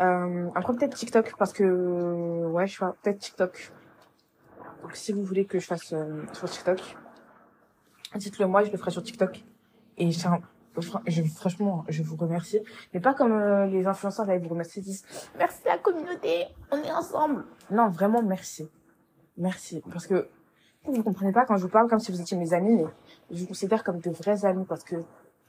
Euh, 0.00 0.48
après, 0.56 0.74
peut-être 0.74 0.96
TikTok, 0.96 1.34
parce 1.38 1.52
que... 1.52 2.46
Ouais, 2.46 2.66
je 2.66 2.76
fais 2.76 2.86
peut-être 3.02 3.18
TikTok. 3.18 3.72
Donc, 4.82 4.96
si 4.96 5.12
vous 5.12 5.22
voulez 5.22 5.44
que 5.44 5.60
je 5.60 5.66
fasse 5.66 5.92
euh, 5.92 6.24
sur 6.32 6.50
TikTok, 6.50 6.80
dites-le 8.16 8.46
moi, 8.46 8.64
je 8.64 8.72
le 8.72 8.76
ferai 8.76 8.90
sur 8.90 9.04
TikTok. 9.04 9.44
Et 9.98 10.10
je, 10.10 10.28
je, 11.06 11.22
franchement, 11.22 11.84
je 11.88 12.02
vous 12.02 12.16
remercie. 12.16 12.58
Mais 12.92 12.98
pas 12.98 13.14
comme 13.14 13.32
euh, 13.32 13.66
les 13.66 13.86
influenceurs, 13.86 14.26
là, 14.26 14.34
ils 14.34 14.42
vous 14.42 14.48
remercient, 14.48 14.80
ils 14.80 14.84
disent 14.84 15.04
«Merci 15.38 15.60
la 15.64 15.78
communauté, 15.78 16.46
on 16.72 16.78
est 16.78 16.92
ensemble!» 16.92 17.44
Non, 17.70 17.88
vraiment, 17.88 18.20
merci. 18.20 18.68
Merci. 19.36 19.80
Parce 19.92 20.08
que 20.08 20.28
vous 20.92 21.02
comprenez 21.02 21.32
pas 21.32 21.44
quand 21.44 21.56
je 21.56 21.62
vous 21.62 21.68
parle 21.68 21.88
comme 21.88 22.00
si 22.00 22.12
vous 22.12 22.20
étiez 22.20 22.36
mes 22.36 22.52
amis, 22.52 22.76
mais 22.76 22.86
je 23.30 23.40
vous 23.40 23.46
considère 23.46 23.84
comme 23.84 24.00
de 24.00 24.10
vrais 24.10 24.44
amis 24.44 24.64
parce 24.66 24.84
que 24.84 24.96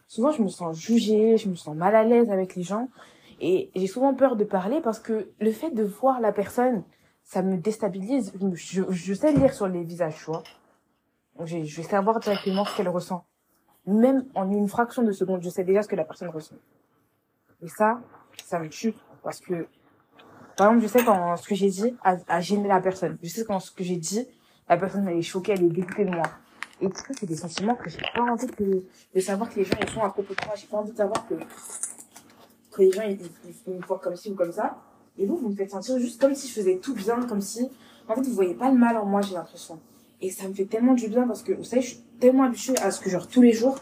souvent 0.07 0.31
je 0.31 0.41
me 0.41 0.47
sens 0.47 0.77
jugée, 0.77 1.37
je 1.37 1.49
me 1.49 1.55
sens 1.55 1.75
mal 1.75 1.95
à 1.95 2.03
l'aise 2.03 2.29
avec 2.29 2.55
les 2.55 2.63
gens 2.63 2.89
et 3.41 3.69
j'ai 3.75 3.87
souvent 3.87 4.13
peur 4.13 4.35
de 4.35 4.43
parler 4.43 4.81
parce 4.81 4.99
que 4.99 5.29
le 5.39 5.51
fait 5.51 5.71
de 5.71 5.83
voir 5.83 6.21
la 6.21 6.31
personne, 6.31 6.83
ça 7.23 7.41
me 7.41 7.57
déstabilise. 7.57 8.33
Je, 8.53 8.83
je 8.89 9.13
sais 9.13 9.33
lire 9.33 9.53
sur 9.53 9.67
les 9.67 9.83
visages, 9.83 10.15
tu 10.17 10.25
vois. 10.25 10.43
je, 11.43 11.63
je 11.63 11.77
vais 11.77 11.87
savoir 11.87 12.19
directement 12.19 12.63
ce 12.65 12.77
qu'elle 12.77 12.89
ressent. 12.89 13.25
Même 13.87 14.25
en 14.35 14.49
une 14.49 14.67
fraction 14.67 15.03
de 15.03 15.11
seconde, 15.11 15.41
je 15.43 15.49
sais 15.49 15.63
déjà 15.63 15.81
ce 15.81 15.87
que 15.87 15.95
la 15.95 16.05
personne 16.05 16.29
ressent. 16.29 16.55
Et 17.61 17.67
ça, 17.67 17.99
ça 18.43 18.59
me 18.59 18.69
tue 18.69 18.93
parce 19.23 19.39
que, 19.39 19.67
par 20.55 20.67
exemple, 20.67 20.83
je 20.83 20.87
sais 20.87 21.03
quand 21.03 21.35
ce 21.35 21.47
que 21.47 21.55
j'ai 21.55 21.69
dit 21.69 21.95
a, 22.03 22.15
a 22.27 22.39
gêné 22.41 22.67
la 22.67 22.79
personne. 22.79 23.17
Je 23.21 23.29
sais 23.29 23.43
quand 23.43 23.59
ce 23.59 23.71
que 23.71 23.83
j'ai 23.83 23.97
dit, 23.97 24.27
la 24.67 24.77
personne 24.77 25.07
elle 25.07 25.17
est 25.17 25.21
choquée, 25.21 25.53
elle 25.53 25.63
est 25.63 25.69
dégoûtée 25.69 26.05
de 26.05 26.11
moi. 26.11 26.25
Et 26.81 26.89
tout 26.89 26.97
ça, 26.97 27.13
c'est 27.17 27.25
des 27.25 27.35
sentiments 27.35 27.75
que 27.75 27.89
j'ai 27.89 28.01
pas 28.13 28.21
envie 28.21 28.47
de, 28.47 28.83
de 29.13 29.19
savoir 29.19 29.49
que 29.49 29.59
les 29.59 29.65
gens 29.65 29.77
ils 29.81 29.89
sont 29.89 30.01
à 30.01 30.09
propos 30.09 30.33
de 30.33 30.45
moi. 30.45 30.55
J'ai 30.55 30.67
pas 30.67 30.77
envie 30.77 30.91
de 30.91 30.97
savoir 30.97 31.25
que, 31.27 31.35
que 32.71 32.81
les 32.81 32.91
gens 32.91 33.03
ils, 33.03 33.19
me 33.71 33.79
voient 33.85 33.99
comme 33.99 34.15
ci 34.15 34.31
ou 34.31 34.35
comme 34.35 34.51
ça. 34.51 34.77
Et 35.17 35.25
vous, 35.25 35.37
vous 35.37 35.49
me 35.49 35.55
faites 35.55 35.71
sentir 35.71 35.97
juste 35.97 36.19
comme 36.19 36.35
si 36.35 36.49
je 36.49 36.53
faisais 36.53 36.77
tout 36.77 36.93
bien, 36.93 37.21
comme 37.25 37.39
si, 37.39 37.69
en 38.09 38.15
fait, 38.15 38.21
vous 38.21 38.33
voyez 38.33 38.53
pas 38.53 38.69
le 38.69 38.77
mal 38.77 38.97
en 38.97 39.05
moi, 39.05 39.21
j'ai 39.21 39.33
l'impression. 39.33 39.79
Et 40.19 40.29
ça 40.29 40.47
me 40.47 40.53
fait 40.53 40.65
tellement 40.65 40.93
du 40.93 41.07
bien 41.07 41.25
parce 41.25 41.41
que, 41.41 41.53
vous 41.53 41.63
savez, 41.63 41.81
je 41.81 41.87
suis 41.89 41.99
tellement 42.19 42.43
habituée 42.43 42.77
à 42.79 42.91
ce 42.91 42.99
que, 42.99 43.09
genre, 43.09 43.27
tous 43.27 43.41
les 43.41 43.53
jours, 43.53 43.79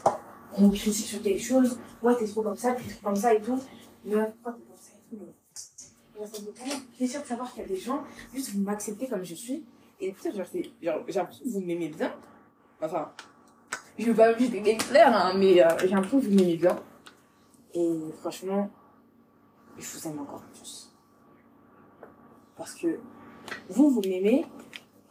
on 0.56 0.68
me 0.68 0.72
critique 0.72 1.08
sur 1.08 1.22
quelque 1.24 1.42
chose. 1.42 1.80
Ouais, 2.04 2.16
t'es 2.16 2.28
trop 2.28 2.44
comme 2.44 2.56
ça, 2.56 2.74
t'es 2.74 2.84
trop 2.84 3.08
comme 3.08 3.16
ça 3.16 3.34
et 3.34 3.42
tout. 3.42 3.60
Mais 4.06 4.13
pourquoi 4.13 4.54
t'es 4.54 4.68
comme 4.68 4.78
ça 4.78 4.92
et 4.96 5.16
tout. 5.16 5.24
Mais... 5.24 6.28
Ça 6.28 6.40
me 6.40 6.46
fait 6.46 6.52
tellement 6.52 6.82
plaisir 6.96 7.22
de 7.22 7.25
savoir 7.25 7.52
qu'il 7.52 7.63
y 7.63 7.66
a 7.66 7.68
des 7.68 7.78
gens, 7.78 8.04
juste 8.34 8.52
vous 8.54 8.62
m'acceptez 8.62 9.08
comme 9.08 9.24
je 9.24 9.34
suis. 9.34 9.66
Et 10.03 10.13
genre, 10.25 10.45
genre, 10.81 11.03
j'ai 11.07 11.13
l'impression 11.13 11.45
que 11.45 11.50
vous 11.50 11.62
m'aimez 11.62 11.88
bien. 11.88 12.13
Enfin, 12.81 13.13
je 13.98 14.05
veux 14.05 14.15
pas 14.15 14.33
vite 14.33 14.51
clair, 14.89 15.15
hein, 15.15 15.33
mais 15.38 15.63
euh, 15.63 15.69
j'ai 15.79 15.88
l'impression 15.88 16.19
que 16.19 16.25
vous 16.25 16.36
m'aimez 16.36 16.57
bien. 16.57 16.77
Et 17.74 18.00
franchement, 18.19 18.69
je 19.77 19.86
vous 19.86 20.07
aime 20.07 20.19
encore 20.19 20.43
plus. 20.53 20.91
Parce 22.57 22.75
que 22.75 23.00
vous, 23.69 23.89
vous 23.91 24.01
m'aimez, 24.01 24.45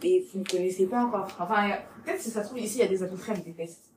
et 0.03 0.27
vous 0.31 0.41
ne 0.41 0.45
connaissez 0.45 0.87
pas 0.87 1.05
encore. 1.05 1.27
Enfin, 1.39 1.71
peut-être 2.05 2.21
si 2.21 2.31
ça 2.31 2.43
se 2.43 2.49
trouve 2.49 2.61
ici, 2.61 2.79
il 2.79 2.81
y 2.81 2.85
a 2.85 2.89
des 2.89 3.03
adultes 3.03 3.25
qui 3.25 3.31
me 3.31 3.37
détestent. 3.37 3.91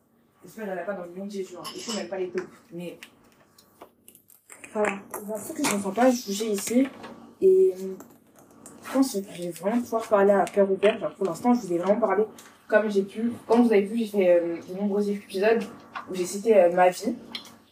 J'espère 0.43 0.65
qu'elle 0.65 0.75
n'a 0.75 0.83
pas 0.83 0.93
dans 0.93 1.05
le 1.05 1.11
monde 1.11 1.29
Jésus. 1.29 1.55
Hein. 1.57 1.63
Il 1.75 1.81
faut 1.81 1.93
même 1.93 2.07
pas 2.07 2.17
les 2.17 2.29
taupes. 2.29 2.47
Mais 2.71 2.97
voilà, 4.71 4.99
c'est 5.37 5.55
que 5.55 5.67
je 5.67 5.75
ne 5.75 5.81
sens 5.81 5.93
pas 5.93 6.09
juger 6.09 6.51
ici. 6.51 6.87
Et 7.41 7.73
je 8.85 8.93
pense 8.93 9.13
que 9.13 9.19
je 9.33 9.43
vais 9.43 9.49
vraiment 9.49 9.81
pouvoir 9.81 10.07
parler 10.07 10.31
à 10.31 10.45
cœur 10.45 10.69
ouvert. 10.69 10.99
Genre, 10.99 11.13
pour 11.15 11.25
l'instant, 11.25 11.53
je 11.53 11.61
vous 11.61 11.73
ai 11.73 11.77
vraiment 11.77 11.99
parlé 11.99 12.23
comme 12.67 12.89
j'ai 12.89 13.03
pu. 13.03 13.31
Comme 13.47 13.63
vous 13.63 13.71
avez 13.71 13.81
vu, 13.81 13.97
j'ai 13.97 14.07
fait 14.07 14.29
euh, 14.29 14.57
de 14.69 14.79
nombreux 14.79 15.09
épisodes 15.09 15.63
où 16.09 16.15
j'ai 16.15 16.25
cité 16.25 16.57
euh, 16.57 16.71
ma 16.73 16.89
vie. 16.89 17.15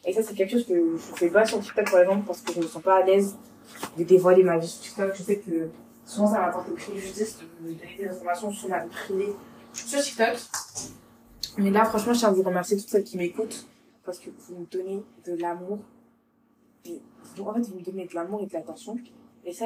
Et 0.05 0.13
ça, 0.13 0.21
c'est 0.23 0.33
quelque 0.33 0.51
chose 0.51 0.65
que 0.65 0.73
je 0.73 1.15
fais 1.15 1.29
pas 1.29 1.45
sur 1.45 1.59
TikTok, 1.59 1.89
par 1.89 2.01
exemple, 2.01 2.25
parce 2.25 2.41
que 2.41 2.53
je 2.53 2.59
me 2.59 2.67
sens 2.67 2.81
pas 2.81 2.97
à 2.97 3.03
l'aise 3.03 3.35
de 3.97 4.03
dévoiler 4.03 4.43
ma 4.43 4.57
vie 4.57 4.67
sur 4.67 4.81
TikTok. 4.81 5.15
Je 5.15 5.23
sais 5.23 5.37
que 5.37 5.69
souvent 6.05 6.27
ça 6.27 6.39
m'apporte 6.39 6.69
des 6.69 6.75
préjudices 6.75 7.39
de 7.39 7.67
donner 7.67 7.77
des 7.97 8.07
informations 8.07 8.51
sur 8.51 8.69
ma 8.69 8.83
vie 8.83 8.89
privée 8.89 9.33
sur 9.73 10.01
TikTok. 10.01 10.35
Mais 11.57 11.69
là, 11.69 11.85
franchement, 11.85 12.13
je 12.13 12.19
tiens 12.19 12.29
à 12.29 12.31
vous 12.31 12.43
remercier 12.43 12.77
toutes 12.77 12.89
celles 12.89 13.03
qui 13.03 13.17
m'écoutent 13.17 13.67
parce 14.03 14.19
que 14.19 14.29
vous 14.29 14.59
me 14.59 14.65
donnez 14.65 15.03
de 15.25 15.35
l'amour. 15.35 15.79
Et 16.85 16.99
en 17.39 17.53
fait, 17.53 17.61
vous 17.61 17.79
me 17.79 17.83
donnez 17.83 18.07
de 18.07 18.15
l'amour 18.15 18.41
et 18.41 18.47
de 18.47 18.53
l'attention. 18.53 18.97
Et 19.45 19.53
ça. 19.53 19.65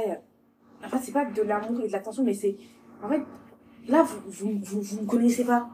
En 0.86 0.89
fait, 0.89 0.98
c'est 1.03 1.12
pas 1.12 1.25
de 1.25 1.41
l'amour 1.41 1.81
et 1.81 1.88
de 1.88 1.91
l'attention, 1.91 2.24
mais 2.24 2.34
c'est, 2.34 2.55
en 3.03 3.10
fait, 3.10 3.22
là, 3.88 4.03
vous, 4.03 4.19
vous, 4.27 4.60
vous, 4.62 4.81
vous 4.81 5.01
me 5.01 5.07
connaissez 5.07 5.43
pas. 5.43 5.69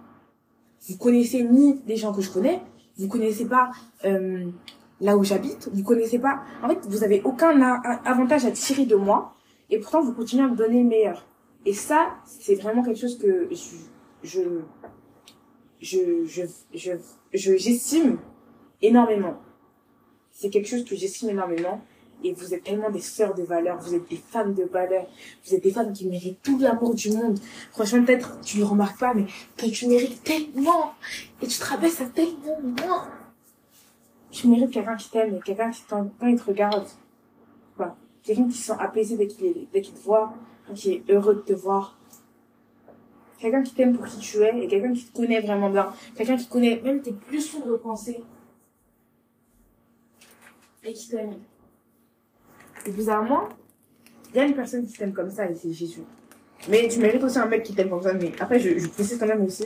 Vous 0.87 0.97
connaissez 0.97 1.43
ni 1.43 1.81
les 1.87 1.95
gens 1.95 2.13
que 2.13 2.21
je 2.21 2.29
connais, 2.29 2.61
vous 2.97 3.07
connaissez 3.07 3.45
pas 3.45 3.71
euh, 4.05 4.49
là 4.99 5.17
où 5.17 5.23
j'habite, 5.23 5.69
vous 5.73 5.83
connaissez 5.83 6.19
pas. 6.19 6.43
En 6.61 6.67
fait, 6.67 6.79
vous 6.87 7.03
avez 7.03 7.21
aucun 7.23 7.61
avantage 8.05 8.45
à 8.45 8.51
tirer 8.51 8.85
de 8.85 8.95
moi, 8.95 9.33
et 9.69 9.79
pourtant 9.79 10.01
vous 10.01 10.13
continuez 10.13 10.43
à 10.43 10.47
me 10.49 10.55
donner 10.55 10.83
le 10.83 10.89
meilleur. 10.89 11.25
Et 11.65 11.73
ça, 11.73 12.15
c'est 12.25 12.55
vraiment 12.55 12.83
quelque 12.83 12.99
chose 12.99 13.17
que 13.17 13.47
je 13.51 13.77
je, 15.83 16.25
je, 16.25 16.43
je, 16.73 16.91
je, 17.33 17.57
j'estime 17.57 18.17
énormément. 18.81 19.35
C'est 20.31 20.49
quelque 20.49 20.67
chose 20.67 20.85
que 20.85 20.95
j'estime 20.95 21.29
énormément. 21.29 21.81
Et 22.23 22.33
vous 22.33 22.53
êtes 22.53 22.63
tellement 22.63 22.89
des 22.89 23.01
sœurs 23.01 23.35
de 23.35 23.43
valeur, 23.43 23.77
vous 23.79 23.95
êtes 23.95 24.09
des 24.09 24.15
femmes 24.17 24.53
de 24.53 24.63
valeur, 24.63 25.05
vous 25.45 25.55
êtes 25.55 25.63
des 25.63 25.71
femmes 25.71 25.91
qui 25.91 26.07
méritent 26.07 26.41
tout 26.41 26.57
l'amour 26.57 26.95
du 26.95 27.11
monde. 27.11 27.37
Franchement, 27.71 28.05
peut-être 28.05 28.39
tu 28.41 28.59
ne 28.59 28.63
remarques 28.63 28.99
pas, 28.99 29.13
mais 29.13 29.25
tu 29.57 29.87
mérites 29.87 30.23
tellement. 30.23 30.93
Et 31.41 31.47
tu 31.47 31.59
te 31.59 31.65
rabaisses 31.65 32.01
à 32.01 32.05
tellement. 32.05 33.03
Tu 34.31 34.47
mérites 34.47 34.71
quelqu'un 34.71 34.95
qui 34.95 35.09
t'aime, 35.09 35.39
quelqu'un 35.41 35.71
qui 35.71 35.81
quand 35.89 36.09
il 36.23 36.39
te 36.39 36.45
regarde. 36.45 36.87
Voilà. 37.75 37.95
Quelqu'un 38.23 38.47
qui 38.47 38.57
se 38.57 38.67
sent 38.67 38.79
apaisé 38.79 39.17
dès 39.17 39.27
qu'il, 39.27 39.67
dès 39.73 39.81
qu'il 39.81 39.93
te 39.93 39.99
voit, 39.99 40.33
qui 40.73 40.93
est 40.93 41.03
heureux 41.09 41.35
de 41.35 41.41
te 41.41 41.53
voir 41.53 41.97
quelqu'un 43.43 43.61
qui 43.61 43.73
t'aime 43.73 43.97
pour 43.97 44.05
qui 44.05 44.17
tu 44.19 44.37
es 44.37 44.63
et 44.63 44.67
quelqu'un 44.67 44.93
qui 44.93 45.03
te 45.03 45.17
connaît 45.17 45.41
vraiment 45.41 45.69
bien, 45.69 45.91
quelqu'un 46.15 46.37
qui 46.37 46.47
connaît 46.47 46.79
même 46.81 47.01
tes 47.01 47.11
plus 47.11 47.41
sombres 47.41 47.77
pensées 47.77 48.23
et 50.81 50.93
qui 50.93 51.09
t'aime. 51.09 51.35
Et 52.85 52.91
bizarrement, 52.91 53.49
il 54.33 54.37
y 54.37 54.39
a 54.39 54.45
une 54.45 54.55
personne 54.55 54.85
qui 54.85 54.93
t'aime 54.93 55.13
comme 55.13 55.29
ça 55.29 55.49
et 55.49 55.55
c'est 55.55 55.71
Jésus. 55.71 56.03
Mais 56.69 56.87
tu 56.87 56.99
mérites 56.99 57.23
aussi 57.23 57.39
un 57.39 57.45
mec 57.45 57.63
qui 57.63 57.73
t'aime 57.73 57.89
comme 57.89 58.01
ça, 58.01 58.13
mais 58.13 58.31
après 58.39 58.59
je, 58.59 58.87
précise 58.87 59.17
quand 59.17 59.27
même 59.27 59.43
aussi 59.45 59.65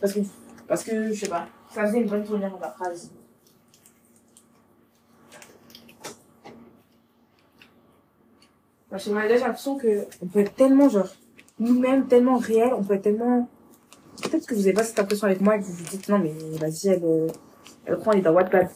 parce 0.00 0.12
que, 0.12 0.20
parce 0.68 0.84
que 0.84 1.12
je 1.12 1.20
sais 1.20 1.28
pas, 1.28 1.46
ça 1.72 1.86
faisait 1.86 2.00
une 2.00 2.08
bonne 2.08 2.24
tournure 2.24 2.50
dans 2.50 2.58
ta 2.58 2.70
phrase. 2.70 3.10
Parce 8.90 9.04
que 9.04 9.10
j'ai 9.10 9.38
l'impression 9.38 9.76
que 9.76 10.04
on 10.22 10.26
peut 10.26 10.40
être 10.40 10.54
tellement 10.54 10.88
genre 10.88 11.08
nous-mêmes 11.58 12.06
tellement 12.06 12.38
réels, 12.38 12.74
on 12.74 12.82
peut 12.82 12.94
être 12.94 13.02
tellement... 13.02 13.48
Peut-être 14.22 14.46
que 14.46 14.54
vous 14.54 14.60
n'avez 14.60 14.72
pas 14.72 14.84
cette 14.84 14.98
impression 14.98 15.26
avec 15.26 15.40
moi 15.40 15.56
et 15.56 15.60
que 15.60 15.64
vous 15.64 15.72
vous 15.72 15.84
dites, 15.84 16.08
non, 16.08 16.18
mais 16.18 16.32
vas-y, 16.58 16.88
elle, 16.88 17.04
euh, 17.04 17.26
elle 17.84 17.98
prend, 17.98 18.12
elle 18.12 18.20
est 18.20 18.22
dans 18.22 18.32
Wattpad. 18.32 18.68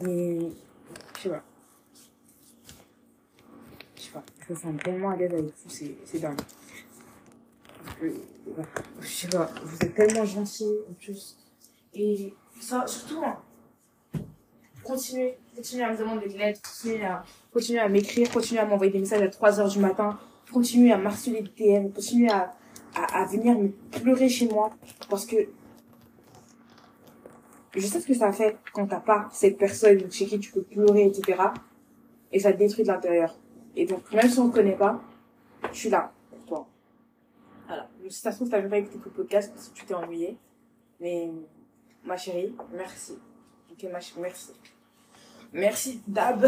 Mais, 0.00 0.38
je 1.16 1.22
sais 1.22 1.28
pas. 1.28 1.42
Je 4.46 4.52
me 4.52 4.58
sens 4.58 4.74
tellement 4.82 5.10
à 5.10 5.16
l'aise 5.16 5.32
avec 5.32 5.44
vous, 5.44 5.52
c'est, 5.68 5.94
c'est 6.04 6.18
dingue. 6.18 6.40
Je 9.00 9.06
sais 9.06 9.28
pas, 9.28 9.50
vous 9.64 9.76
êtes 9.80 9.94
tellement 9.94 10.24
gentils, 10.24 10.78
en 10.90 10.94
plus. 10.94 11.36
Et 11.94 12.34
ça, 12.60 12.86
surtout, 12.86 13.22
hein, 13.24 13.38
continuez, 14.82 15.36
continuez 15.54 15.84
à 15.84 15.92
me 15.92 15.98
demander 15.98 16.28
de 16.28 16.38
l'aide, 16.38 16.58
continuez 16.60 17.04
à, 17.04 17.24
continuez 17.52 17.80
à 17.80 17.88
m'écrire, 17.88 18.30
continuez 18.30 18.60
à 18.60 18.66
m'envoyer 18.66 18.92
des 18.92 18.98
messages 18.98 19.22
à 19.22 19.28
3 19.28 19.60
heures 19.60 19.68
du 19.68 19.78
matin, 19.78 20.18
continuer 20.52 20.92
à 20.92 20.98
marceler 20.98 21.42
le 21.42 21.48
DM, 21.48 21.92
continuer 21.92 22.30
à, 22.30 22.54
à, 22.94 23.22
à 23.22 23.26
venir 23.26 23.56
me 23.58 23.68
pleurer 23.68 24.28
chez 24.28 24.48
moi. 24.48 24.70
Parce 25.08 25.26
que 25.26 25.36
je 27.74 27.86
sais 27.86 28.00
ce 28.00 28.06
que 28.06 28.14
ça 28.14 28.32
fait 28.32 28.56
quand 28.72 28.86
t'as 28.86 29.00
pas 29.00 29.28
cette 29.32 29.56
personne 29.56 30.10
chez 30.10 30.26
qui 30.26 30.38
tu 30.40 30.52
peux 30.52 30.62
pleurer, 30.62 31.06
etc. 31.06 31.40
Et 32.32 32.40
ça 32.40 32.52
te 32.52 32.58
détruit 32.58 32.84
de 32.84 32.88
l'intérieur. 32.88 33.38
Et 33.76 33.86
donc, 33.86 34.10
même 34.12 34.28
si 34.28 34.38
on 34.38 34.48
ne 34.48 34.52
connaît 34.52 34.76
pas, 34.76 35.00
je 35.72 35.78
suis 35.78 35.90
là 35.90 36.12
pour 36.30 36.44
toi. 36.44 36.68
Voilà. 37.66 37.88
Si 38.08 38.20
ça 38.20 38.30
se 38.30 38.36
trouve, 38.36 38.50
t'as 38.50 38.60
même 38.60 38.70
pas 38.70 38.78
écouté 38.78 38.98
le 39.04 39.10
podcast 39.10 39.52
parce 39.54 39.68
que 39.68 39.74
tu 39.74 39.84
t'es 39.84 39.94
ennuyé. 39.94 40.36
Mais, 41.00 41.30
ma 42.04 42.16
chérie, 42.16 42.54
merci. 42.72 43.18
Ok, 43.70 43.90
ma 43.90 44.00
chérie, 44.00 44.20
merci. 44.20 44.52
Merci, 45.52 46.02
Dab. 46.06 46.46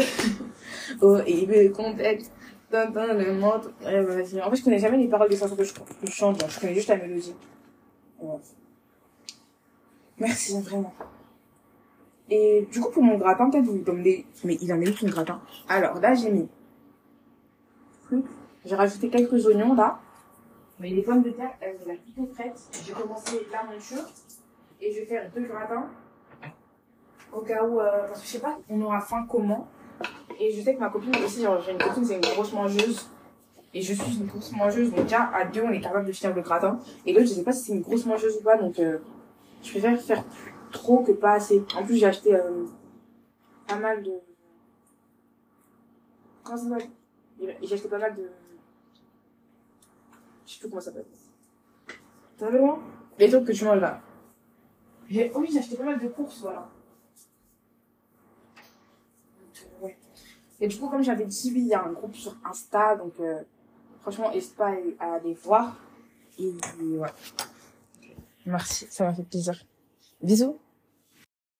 oh, 1.01 1.19
et 1.25 1.45
le 1.45 1.69
contexte 1.69 2.31
le 2.71 3.33
mode. 3.33 3.73
En 3.81 4.49
fait, 4.49 4.55
je 4.57 4.63
connais 4.63 4.79
jamais 4.79 4.97
les 4.97 5.07
paroles 5.07 5.29
des 5.29 5.37
chansons 5.37 5.55
que 5.55 5.63
je, 5.63 5.73
chante, 6.11 6.43
je 6.49 6.59
connais 6.59 6.73
juste 6.73 6.89
la 6.89 6.97
mélodie. 6.97 7.35
Merci, 10.17 10.61
vraiment. 10.61 10.93
Et 12.29 12.67
du 12.71 12.79
coup, 12.79 12.89
pour 12.89 13.03
mon 13.03 13.17
gratin, 13.17 13.49
peut-être 13.49 13.65
vous 13.65 13.77
demandez, 13.77 14.25
mais 14.43 14.57
il 14.61 14.73
en 14.73 14.81
est 14.81 14.89
où 14.89 15.05
mon 15.05 15.11
gratin? 15.11 15.41
Alors, 15.67 15.99
là, 15.99 16.13
j'ai 16.15 16.31
mis 16.31 16.47
J'ai 18.65 18.75
rajouté 18.75 19.09
quelques 19.09 19.45
oignons, 19.45 19.73
là. 19.73 19.99
Mais 20.79 20.89
les 20.89 21.01
pommes 21.01 21.21
de 21.23 21.29
terre, 21.29 21.53
elles 21.61 21.77
sont 21.79 21.95
plutôt 21.95 22.25
prêtes. 22.33 22.61
J'ai 22.85 22.93
commencé 22.93 23.47
la 23.51 23.63
monture. 23.63 24.03
Et 24.81 24.91
je 24.91 24.99
vais 24.99 25.05
faire 25.05 25.31
deux 25.33 25.43
gratins. 25.43 25.87
Au 27.31 27.41
cas 27.41 27.63
où, 27.63 27.79
euh, 27.79 28.07
parce 28.07 28.21
que 28.21 28.25
je 28.27 28.31
sais 28.31 28.39
pas, 28.39 28.57
on 28.69 28.81
aura 28.81 28.99
faim 29.01 29.25
comment. 29.29 29.67
Et 30.39 30.51
je 30.51 30.61
sais 30.61 30.75
que 30.75 30.79
ma 30.79 30.89
copine 30.89 31.15
aussi, 31.23 31.45
j'ai 31.65 31.71
une 31.71 31.77
copine, 31.77 32.05
c'est 32.05 32.15
une 32.15 32.21
grosse 32.21 32.53
mangeuse. 32.53 33.09
Et 33.73 33.81
je 33.81 33.93
suis 33.93 34.17
une 34.17 34.27
grosse 34.27 34.51
mangeuse, 34.53 34.89
donc 34.91 35.03
déjà, 35.03 35.29
à 35.33 35.43
deux, 35.45 35.61
on 35.61 35.71
est 35.71 35.81
capable 35.81 36.05
de 36.05 36.11
finir 36.11 36.33
le 36.35 36.41
gratin. 36.41 36.79
Et 37.05 37.13
l'autre, 37.13 37.27
je 37.27 37.33
sais 37.33 37.43
pas 37.43 37.51
si 37.51 37.65
c'est 37.65 37.73
une 37.73 37.81
grosse 37.81 38.05
mangeuse 38.05 38.37
ou 38.37 38.43
pas, 38.43 38.57
donc 38.57 38.79
euh, 38.79 38.99
je 39.61 39.71
préfère 39.71 39.99
faire 40.01 40.23
trop 40.71 41.03
que 41.03 41.11
pas 41.11 41.33
assez. 41.33 41.63
En 41.77 41.83
plus, 41.83 41.97
j'ai 41.97 42.05
acheté 42.05 42.35
euh, 42.35 42.65
pas 43.67 43.75
mal 43.75 44.03
de... 44.03 44.11
Comment 46.43 46.57
ça 46.57 46.69
s'appelle? 46.69 46.89
J'ai 47.39 47.73
acheté 47.73 47.87
pas 47.87 47.97
mal 47.97 48.15
de... 48.15 48.29
Je 50.45 50.53
sais 50.53 50.59
plus 50.59 50.69
comment 50.69 50.81
ça 50.81 50.91
s'appelle. 50.91 51.05
T'as 52.37 52.49
vu 52.49 52.57
loin 52.57 52.79
Les 53.17 53.29
trucs 53.29 53.45
que 53.45 53.51
tu 53.51 53.65
manges 53.65 53.81
là. 53.81 54.01
J'ai... 55.09 55.31
Oh 55.33 55.39
oui, 55.39 55.49
j'ai 55.51 55.59
acheté 55.59 55.75
pas 55.75 55.83
mal 55.83 55.99
de 55.99 56.07
courses, 56.07 56.41
voilà. 56.41 56.69
Et 60.61 60.67
du 60.67 60.77
coup, 60.77 60.89
comme 60.89 61.03
j'avais 61.03 61.25
dit, 61.25 61.51
oui, 61.53 61.61
il 61.61 61.67
y 61.67 61.73
a 61.73 61.83
un 61.83 61.91
groupe 61.91 62.15
sur 62.15 62.35
Insta, 62.45 62.95
donc 62.95 63.13
euh, 63.19 63.41
franchement, 64.01 64.31
n'hésite 64.31 64.55
pas 64.55 64.73
à 64.99 65.15
aller 65.15 65.33
voir. 65.33 65.77
Et, 66.39 66.53
ouais. 66.81 67.09
Merci, 68.45 68.87
ça 68.89 69.05
m'a 69.05 69.13
fait 69.13 69.23
plaisir. 69.23 69.65
Bisous. 70.21 70.57